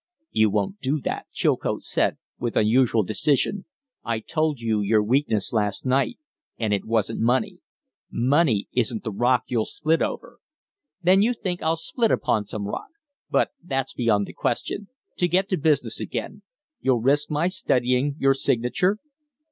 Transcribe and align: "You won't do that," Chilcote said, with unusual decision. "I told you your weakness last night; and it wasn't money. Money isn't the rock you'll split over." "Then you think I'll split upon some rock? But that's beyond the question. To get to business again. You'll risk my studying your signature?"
"You 0.31 0.49
won't 0.49 0.79
do 0.79 0.99
that," 1.01 1.27
Chilcote 1.31 1.83
said, 1.83 2.17
with 2.39 2.57
unusual 2.57 3.03
decision. 3.03 3.65
"I 4.03 4.19
told 4.19 4.59
you 4.59 4.81
your 4.81 5.03
weakness 5.03 5.53
last 5.53 5.85
night; 5.85 6.17
and 6.57 6.73
it 6.73 6.85
wasn't 6.85 7.19
money. 7.19 7.59
Money 8.11 8.67
isn't 8.73 9.03
the 9.03 9.11
rock 9.11 9.43
you'll 9.45 9.65
split 9.65 10.01
over." 10.01 10.39
"Then 11.03 11.21
you 11.21 11.35
think 11.35 11.61
I'll 11.61 11.75
split 11.75 12.09
upon 12.09 12.45
some 12.45 12.65
rock? 12.67 12.89
But 13.29 13.51
that's 13.63 13.93
beyond 13.93 14.25
the 14.25 14.33
question. 14.33 14.87
To 15.17 15.27
get 15.27 15.47
to 15.49 15.55
business 15.57 15.99
again. 15.99 16.41
You'll 16.79 16.99
risk 17.01 17.29
my 17.29 17.47
studying 17.47 18.15
your 18.17 18.33
signature?" 18.33 18.97